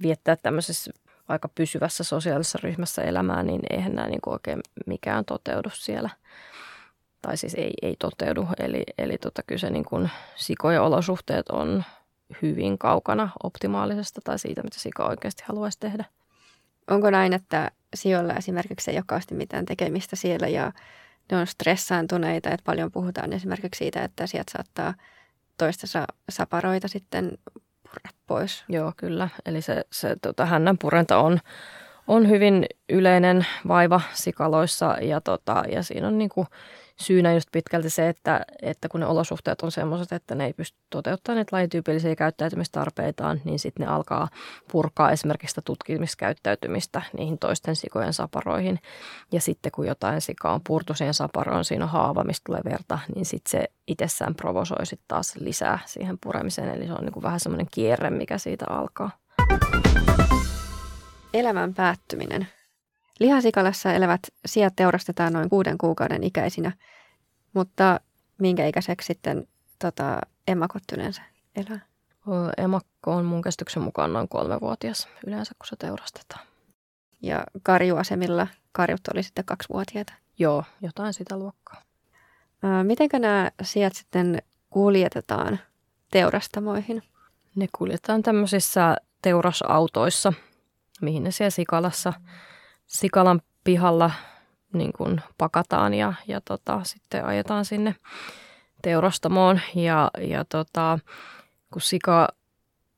[0.02, 0.92] viettää tämmöisessä
[1.28, 6.10] aika pysyvässä sosiaalisessa ryhmässä elämää, niin eihän nämä niin oikein mikään toteudu siellä.
[7.22, 8.48] Tai siis ei, ei toteudu.
[8.60, 11.84] Eli, eli tota, kyllä se niin kun sikojen olosuhteet on
[12.42, 16.06] hyvin kaukana optimaalisesta tai siitä, mitä sika oikeasti haluaisi tehdä.
[16.90, 20.72] Onko näin, että sijoilla esimerkiksi ei ole mitään tekemistä siellä ja
[21.32, 24.94] ne on stressaantuneita, että paljon puhutaan esimerkiksi siitä, että sieltä saattaa
[25.58, 25.88] toista
[26.30, 27.38] saparoita sitten
[27.84, 28.64] purra pois.
[28.70, 29.30] Joo, kyllä.
[29.46, 31.40] Eli se, se tota, hännän purenta on,
[32.08, 36.48] on hyvin yleinen vaiva sikaloissa ja, tota, ja siinä on niinku
[37.00, 40.78] syynä just pitkälti se, että, että kun ne olosuhteet on sellaiset, että ne ei pysty
[40.90, 44.28] toteuttamaan niitä lajityypillisiä käyttäytymistarpeitaan, niin sitten ne alkaa
[44.72, 48.80] purkaa esimerkiksi tutkimiskäyttäytymistä niihin toisten sikojen saparoihin.
[49.32, 53.00] Ja sitten kun jotain sikaa on purtu siihen saparoon, siinä on haava, mistä tulee verta,
[53.16, 56.70] niin sitten se itsessään provosoi sitten taas lisää siihen puremiseen.
[56.70, 59.12] Eli se on niin kuin vähän semmoinen kierre, mikä siitä alkaa.
[61.34, 62.48] Elämän päättyminen.
[63.22, 66.72] Lihasikalassa elävät sijat teurastetaan noin kuuden kuukauden ikäisinä,
[67.54, 68.00] mutta
[68.38, 69.48] minkä ikäiseksi sitten
[69.80, 71.22] tota, emakot yleensä
[71.56, 71.80] elää?
[72.58, 76.46] Emakko on mun käsityksen mukaan noin kolmevuotias yleensä, kun se teurastetaan.
[77.22, 80.14] Ja karjuasemilla karjut oli sitten kaksivuotiaita?
[80.40, 81.82] Joo, jotain sitä luokkaa.
[82.84, 85.60] Mitenkä nämä sijat sitten kuljetetaan
[86.12, 87.04] teurastamoihin?
[87.56, 90.34] Ne kuljetetaan tämmöisissä teurasautoissa,
[91.02, 92.14] mihin ne siellä Sikalassa,
[92.92, 94.12] Sikalan pihalla
[94.74, 97.96] niin kuin pakataan ja, ja tota, sitten ajetaan sinne
[98.82, 99.60] teurastamoon.
[99.76, 101.00] Ja, ja tota,
[101.74, 102.28] kun sika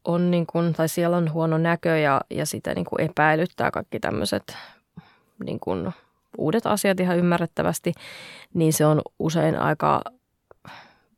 [0.05, 3.99] on niin kuin, tai siellä on huono näkö ja, ja sitä niin kuin epäilyttää kaikki
[3.99, 4.57] tämmöiset
[5.43, 5.93] niin kuin
[6.37, 7.93] uudet asiat ihan ymmärrettävästi,
[8.53, 10.01] niin se on usein aika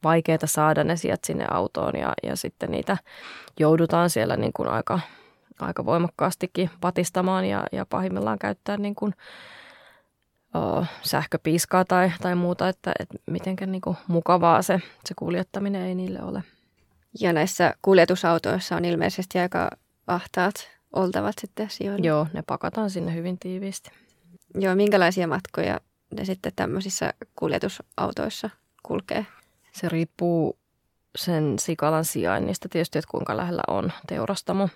[0.03, 2.97] vaikeaa saada ne sieltä sinne autoon ja, ja sitten niitä
[3.59, 4.99] joudutaan siellä niin kuin aika,
[5.59, 9.13] aika voimakkaastikin patistamaan ja, ja pahimmillaan käyttää niin kuin,
[10.55, 15.95] o, sähköpiiskaa tai, tai muuta, että, että mitenkä niin kuin mukavaa se, se kuljettaminen ei
[15.95, 16.43] niille ole.
[17.19, 19.69] Ja näissä kuljetusautoissa on ilmeisesti aika
[20.07, 20.55] ahtaat
[20.93, 22.05] oltavat sitten sijoilla.
[22.05, 23.89] Joo, ne pakataan sinne hyvin tiiviisti.
[24.59, 25.79] Joo, minkälaisia matkoja
[26.15, 28.49] ne sitten tämmöisissä kuljetusautoissa
[28.83, 29.25] kulkee?
[29.71, 30.57] Se riippuu
[31.15, 34.69] sen sikalan sijainnista tietysti, että kuinka lähellä on teurastamo,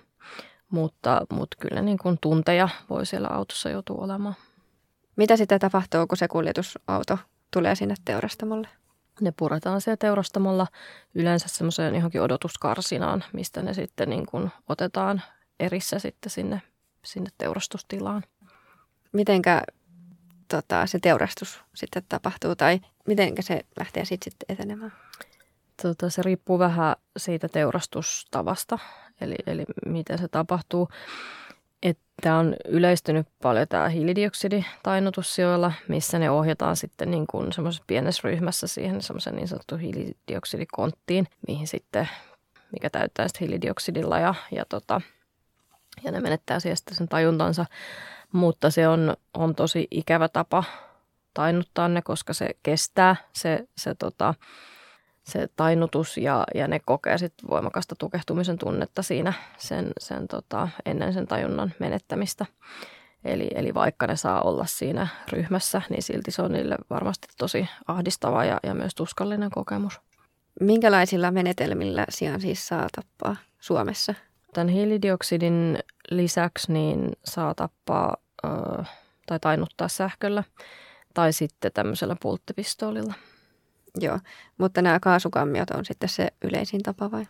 [0.70, 4.36] mutta, mutta kyllä niin kuin tunteja voi siellä autossa joutua olemaan.
[5.16, 7.18] Mitä sitten tapahtuu, kun se kuljetusauto
[7.50, 8.68] tulee sinne teurastamolle?
[9.20, 10.66] Ne puretaan siellä teurastamolla
[11.14, 15.22] yleensä semmoiseen johonkin odotuskarsinaan, mistä ne sitten niin kuin otetaan
[15.60, 16.62] erissä sitten sinne,
[17.04, 18.22] sinne teurastustilaan.
[19.12, 19.62] Mitenkä
[20.48, 24.92] tota, se teurastus sitten tapahtuu tai miten se lähtee sitten sit etenemään?
[25.82, 28.78] Tota, se riippuu vähän siitä teurastustavasta,
[29.20, 30.88] eli, eli miten se tapahtuu.
[31.82, 38.66] Että on yleistynyt paljon tämä hiilidioksiditainutussijoilla, missä ne ohjataan sitten niin kuin semmoisessa pienessä ryhmässä
[38.66, 42.08] siihen semmoisen niin sanottuun hiilidioksidikonttiin, mihin sitten,
[42.72, 45.00] mikä täyttää sitten hiilidioksidilla ja, ja, tota,
[46.04, 47.66] ja ne menettää siihen sen tajuntansa.
[48.32, 50.64] Mutta se on, on tosi ikävä tapa
[51.34, 54.34] tainuttaa ne, koska se kestää se, se, tota,
[55.22, 61.12] se tainnutus ja, ja ne kokee sit voimakasta tukehtumisen tunnetta siinä sen, sen tota, ennen
[61.12, 62.46] sen tajunnan menettämistä.
[63.24, 67.68] Eli, eli vaikka ne saa olla siinä ryhmässä, niin silti se on niille varmasti tosi
[67.88, 70.00] ahdistava ja, ja myös tuskallinen kokemus.
[70.60, 74.14] Minkälaisilla menetelmillä sijaan siis saa tappaa Suomessa?
[74.54, 75.78] Tämän hiilidioksidin
[76.10, 78.48] lisäksi niin saa tappaa ö,
[79.26, 80.44] tai tainuttaa sähköllä
[81.14, 83.14] tai sitten tämmöisellä pulttipistoolilla.
[83.98, 84.18] Joo,
[84.58, 87.26] mutta nämä kaasukammiot on sitten se yleisin tapa vai?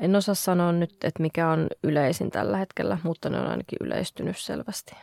[0.00, 4.38] En osaa sanoa nyt, että mikä on yleisin tällä hetkellä, mutta ne on ainakin yleistynyt
[4.38, 4.94] selvästi.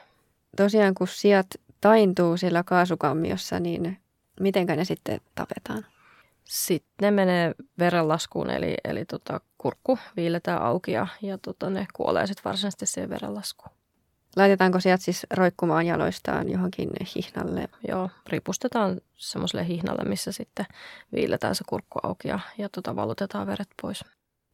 [0.58, 1.48] Tosiaan kun sijat
[1.82, 3.98] taintuu siellä kaasukammiossa, niin
[4.40, 5.86] mitenkä ne sitten tapetaan?
[6.44, 12.28] Sitten ne menee verenlaskuun, eli, eli tota, kurkku viiletään auki ja, ja tota, ne kuolee
[12.28, 13.76] sitten varsinaisesti siihen verenlaskuun.
[14.36, 17.70] Laitetaanko sieltä siis roikkumaan jaloistaan johonkin hihnalle?
[17.88, 20.66] Joo, ripustetaan semmoiselle hihnalle, missä sitten
[21.14, 24.06] viiletään se kurkku auki ja, ja tota, valutetaan veret pois.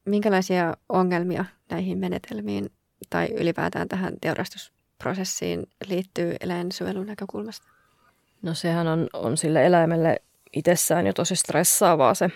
[0.06, 2.72] Minkälaisia ongelmia näihin menetelmiin
[3.10, 7.68] tai ylipäätään tähän teurastusprosessiin liittyy eläinsuojelun näkökulmasta?
[8.42, 10.22] No sehän on, on sille eläimelle
[10.54, 12.30] itsessään jo tosi stressaavaa se,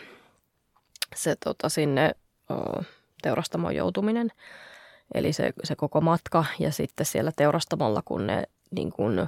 [1.15, 2.15] se tota, sinne
[2.51, 2.83] o,
[3.21, 4.31] teurastamoon joutuminen.
[5.13, 9.27] Eli se, se koko matka ja sitten siellä teurastamolla, kun ne niin kun,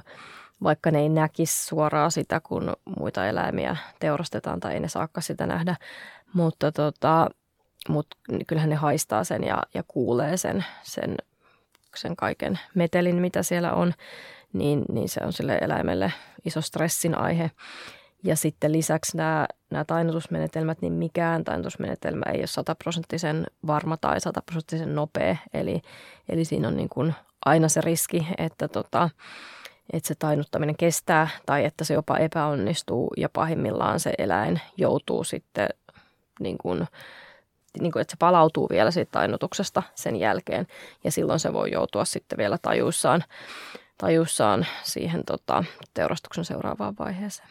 [0.62, 5.46] vaikka ne ei näkisi suoraan sitä, kun muita eläimiä teurastetaan tai ei ne saakka sitä
[5.46, 5.76] nähdä,
[6.32, 7.30] mutta tota,
[7.88, 8.06] mut
[8.46, 11.16] kyllähän ne haistaa sen ja, ja kuulee sen, sen,
[11.96, 13.94] sen kaiken metelin, mitä siellä on,
[14.52, 16.12] niin, niin se on sille eläimelle
[16.44, 17.50] iso stressin aihe.
[18.26, 24.94] Ja sitten lisäksi nämä, nämä tainnutusmenetelmät, niin mikään tainnutusmenetelmä ei ole sataprosenttisen varma tai sataprosenttisen
[24.94, 25.36] nopea.
[25.54, 25.82] Eli,
[26.28, 29.10] eli siinä on niin kuin aina se riski, että, tota,
[29.92, 35.68] että se tainnuttaminen kestää tai että se jopa epäonnistuu ja pahimmillaan se eläin joutuu sitten
[36.40, 36.86] niin kuin,
[37.80, 40.66] niin kuin, että se palautuu vielä siitä tainnutuksesta sen jälkeen
[41.04, 43.24] ja silloin se voi joutua sitten vielä tajuissaan,
[43.98, 47.48] tajuissaan siihen tota, teurastuksen seuraavaan vaiheeseen.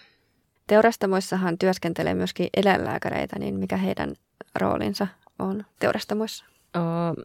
[0.67, 4.15] Teurastamoissahan työskentelee myöskin eläinlääkäreitä, niin mikä heidän
[4.55, 5.07] roolinsa
[5.39, 6.45] on teurastamoissa?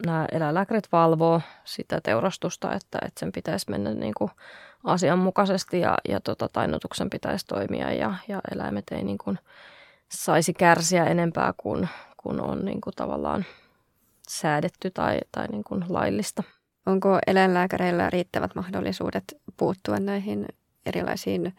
[0.07, 4.31] Nämä eläinlääkärit valvoo sitä teurastusta, että, että sen pitäisi mennä niin kuin
[4.85, 9.38] asianmukaisesti ja, ja tota, tainnutuksen pitäisi toimia ja, ja eläimet ei niin kuin
[10.09, 13.44] saisi kärsiä enempää kuin, kuin on niin kuin tavallaan
[14.29, 16.42] säädetty tai, tai niin kuin laillista.
[16.87, 19.24] Onko eläinlääkäreillä riittävät mahdollisuudet
[19.57, 20.46] puuttua näihin
[20.87, 21.55] erilaisiin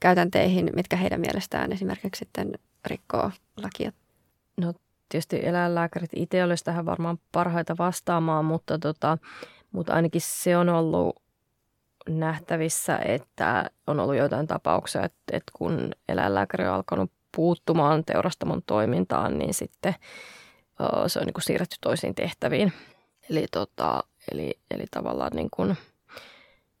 [0.00, 2.52] käytänteihin, mitkä heidän mielestään esimerkiksi sitten
[2.86, 3.30] rikkoo
[3.62, 3.92] lakia?
[4.56, 4.74] No
[5.08, 9.18] tietysti eläinlääkärit itse olisi tähän varmaan parhaita vastaamaan, mutta, tota,
[9.72, 11.22] mutta ainakin se on ollut
[12.08, 19.38] nähtävissä, että on ollut joitain tapauksia, että, että kun eläinlääkäri on alkanut puuttumaan teurastamon toimintaan,
[19.38, 19.94] niin sitten
[21.06, 22.72] se on niin kuin siirretty toisiin tehtäviin.
[23.30, 25.76] Eli, tota, eli, eli tavallaan niin kuin,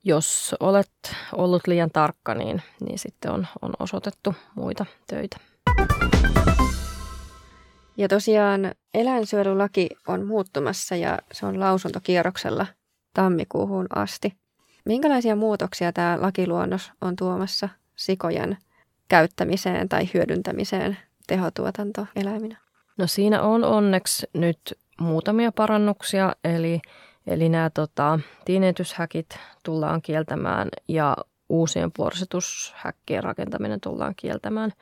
[0.04, 0.90] jos olet
[1.32, 5.36] ollut liian tarkka, niin, niin sitten on, on osoitettu muita töitä.
[7.96, 12.66] Ja tosiaan eläinsuojelulaki on muuttumassa ja se on lausuntokierroksella
[13.14, 14.34] tammikuuhun asti.
[14.84, 18.56] Minkälaisia muutoksia tämä lakiluonnos on tuomassa sikojen
[19.08, 22.56] käyttämiseen tai hyödyntämiseen tehotuotantoeläiminä?
[22.96, 26.80] No siinä on onneksi nyt muutamia parannuksia, eli,
[27.30, 31.16] eli nämä tota, tiinetyshäkit tullaan kieltämään ja
[31.48, 34.72] uusien porsitushäkkien rakentaminen tullaan kieltämään.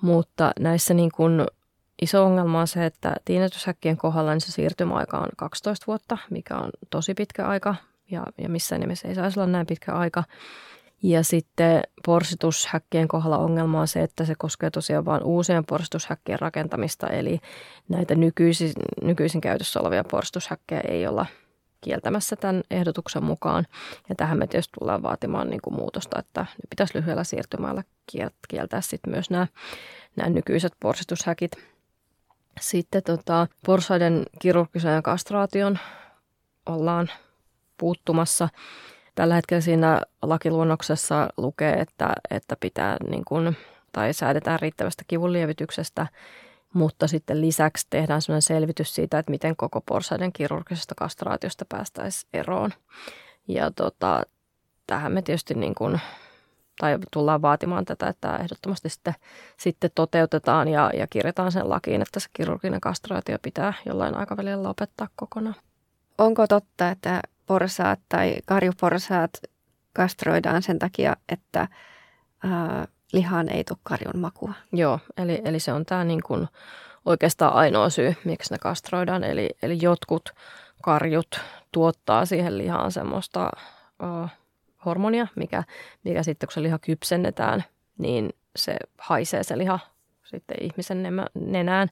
[0.00, 1.46] Mutta näissä niin kuin
[2.02, 6.70] iso ongelma on se, että tiinetyshäkkien kohdalla niin se siirtymäaika on 12 vuotta, mikä on
[6.90, 7.74] tosi pitkä aika
[8.10, 10.24] ja, ja missään nimessä ei saisi olla näin pitkä aika.
[11.02, 17.06] Ja sitten porsitushäkkien kohdalla ongelma on se, että se koskee tosiaan vain uusien porsitushäkkien rakentamista,
[17.06, 17.40] eli
[17.88, 21.26] näitä nykyisin, nykyisin käytössä olevia porsitushäkkejä ei olla
[21.86, 23.66] kieltämässä tämän ehdotuksen mukaan.
[24.08, 27.82] Ja tähän me tietysti tullaan vaatimaan niin kuin muutosta, että ne pitäisi lyhyellä siirtymällä
[28.48, 29.46] kieltää sitten myös nämä,
[30.16, 31.52] nämä nykyiset porsitushäkit.
[32.60, 35.78] Sitten tota, porsaiden kirurgisen kastraation
[36.66, 37.10] ollaan
[37.78, 38.48] puuttumassa.
[39.14, 43.56] Tällä hetkellä siinä lakiluonnoksessa lukee, että, että pitää niin kuin,
[43.92, 46.06] tai säädetään riittävästä kivunlievityksestä,
[46.76, 52.70] mutta sitten lisäksi tehdään sellainen selvitys siitä, että miten koko porsaiden kirurgisesta kastraatiosta päästäisiin eroon.
[53.48, 54.22] Ja tota,
[54.86, 56.00] tähän me tietysti niin kuin,
[56.80, 59.14] tai tullaan vaatimaan tätä, että ehdottomasti sitten,
[59.56, 65.08] sitten toteutetaan ja, ja kirjataan sen lakiin, että se kirurginen kastraatio pitää jollain aikavälillä lopettaa
[65.16, 65.56] kokonaan.
[66.18, 69.30] Onko totta, että porsaat tai karjuporsaat
[69.92, 71.68] kastroidaan sen takia, että
[72.42, 74.52] ää, lihaan ei tule karjun makua.
[74.72, 76.48] Joo, eli, eli se on tämä niin kuin
[77.04, 79.24] oikeastaan ainoa syy, miksi ne kastroidaan.
[79.24, 80.30] Eli, eli jotkut
[80.82, 81.40] karjut
[81.72, 83.50] tuottaa siihen lihaan semmoista
[84.02, 84.28] uh,
[84.84, 85.64] hormonia, mikä,
[86.04, 87.64] mikä sitten kun se liha kypsennetään,
[87.98, 89.78] niin se haisee se liha
[90.24, 91.02] sitten ihmisen
[91.34, 91.88] nenään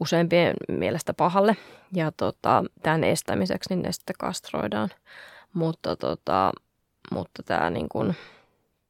[0.00, 1.56] useimpien mielestä pahalle.
[1.92, 4.88] Ja tota, tämän estämiseksi niin ne sitten kastroidaan.
[5.52, 6.52] Mutta, tota,
[7.10, 8.16] mutta tämä niin kuin,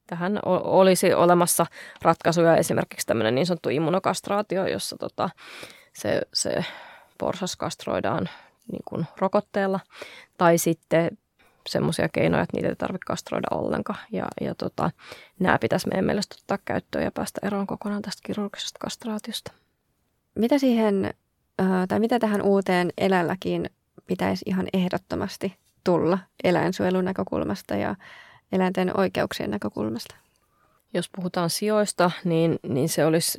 [0.07, 1.67] tähän olisi olemassa
[2.03, 5.31] ratkaisuja, esimerkiksi tämmöinen niin sanottu immunokastraatio, jossa tota,
[5.93, 6.65] se, se
[7.19, 8.29] porsas kastroidaan
[8.73, 9.81] niin kuin rokotteella,
[10.39, 11.19] tai sitten
[11.69, 13.99] semmoisia keinoja, että niitä ei tarvitse kastroida ollenkaan.
[14.13, 14.91] Ja, ja tota,
[15.39, 19.53] nämä pitäisi meidän mielestä ottaa käyttöön ja päästä eroon kokonaan tästä kirurgisesta kastraatiosta.
[20.35, 21.15] Mitä siihen,
[21.89, 23.71] tai mitä tähän uuteen eläinlakiin
[24.07, 27.95] pitäisi ihan ehdottomasti tulla eläinsuojelun näkökulmasta ja
[28.55, 30.15] eläinten oikeuksien näkökulmasta?
[30.95, 33.39] Jos puhutaan sijoista, niin, niin se olisi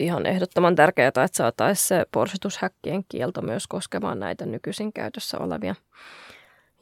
[0.00, 5.74] ihan ehdottoman tärkeää, että saataisiin se porsitushäkkien kielto myös koskemaan näitä nykyisin käytössä olevia.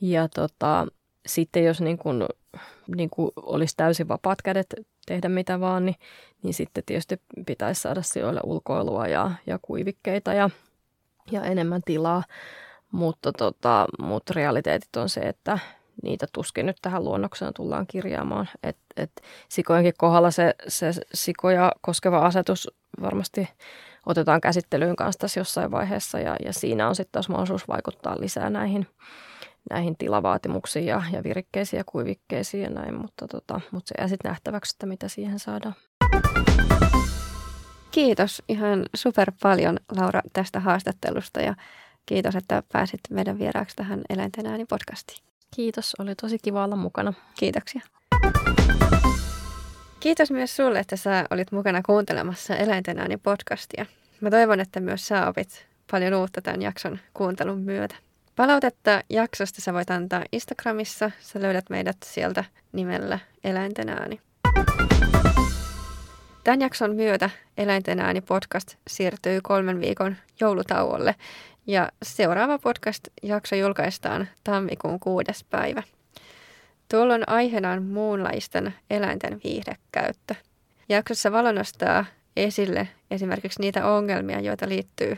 [0.00, 0.86] Ja tota,
[1.26, 2.24] sitten jos niin kuin,
[2.96, 4.66] niin kuin olisi täysin vapaat kädet
[5.06, 5.96] tehdä mitä vaan, niin,
[6.42, 10.50] niin sitten tietysti pitäisi saada sijoille ulkoilua ja, ja kuivikkeita ja,
[11.30, 12.22] ja enemmän tilaa.
[12.92, 15.58] Mutta, tota, mutta realiteetit on se, että
[16.02, 18.48] niitä tuskin nyt tähän luonnokseen tullaan kirjaamaan.
[18.62, 19.10] Et, et
[19.48, 23.48] sikojenkin kohdalla se, se sikoja koskeva asetus varmasti
[24.06, 28.50] otetaan käsittelyyn kanssa tässä jossain vaiheessa ja, ja siinä on sitten taas mahdollisuus vaikuttaa lisää
[28.50, 28.86] näihin,
[29.70, 34.28] näihin tilavaatimuksiin ja, ja virikkeisiin ja kuivikkeisiin ja näin, mutta, tota, mutta se jää sitten
[34.28, 35.74] nähtäväksi, että mitä siihen saadaan.
[37.90, 41.54] Kiitos ihan super paljon Laura tästä haastattelusta ja
[42.06, 45.26] kiitos, että pääsit meidän vieraaksi tähän Eläinten ääni podcastiin.
[45.54, 47.12] Kiitos, oli tosi kiva olla mukana.
[47.38, 47.80] Kiitoksia.
[50.00, 53.86] Kiitos myös sulle, että sä olit mukana kuuntelemassa Eläinten ääni podcastia.
[54.20, 57.96] Mä toivon, että myös sä opit paljon uutta tämän jakson kuuntelun myötä.
[58.36, 61.10] Palautetta jaksosta sä voit antaa Instagramissa.
[61.20, 64.20] Sä löydät meidät sieltä nimellä Eläinten ääni.
[66.44, 71.14] Tämän jakson myötä Eläinten ääni podcast siirtyy kolmen viikon joulutauolle
[71.66, 75.82] ja seuraava podcast-jakso julkaistaan tammikuun kuudes päivä.
[76.90, 80.34] Tuolloin aiheena on muunlaisten eläinten viihdekäyttö.
[80.88, 82.04] Jaksossa valo nostaa
[82.36, 85.16] esille esimerkiksi niitä ongelmia, joita liittyy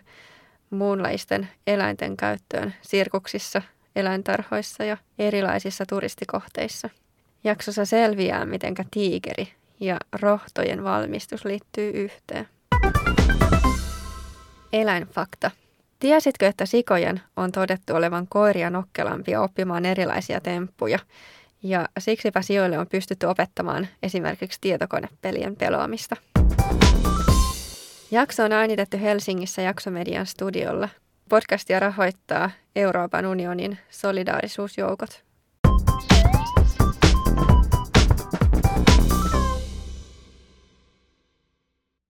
[0.71, 3.63] muunlaisten eläinten käyttöön sirkuksissa,
[3.97, 6.91] eläintarhoissa ja erilaisissa turistikohteissa.
[7.45, 9.49] Jaksossa selviää, miten tiikeri
[9.81, 12.49] ja rohtojen valmistus liittyy yhteen.
[14.73, 15.51] Eläinfakta.
[15.99, 20.99] Tiesitkö, että sikojen on todettu olevan koiria nokkelampia oppimaan erilaisia temppuja,
[21.63, 26.17] ja siksipä sijoille on pystytty opettamaan esimerkiksi tietokonepelien pelaamista.
[28.11, 30.89] Jakso on äänitetty Helsingissä Jaksomedian studiolla.
[31.29, 35.28] Podcastia rahoittaa Euroopan unionin solidaarisuusjoukot.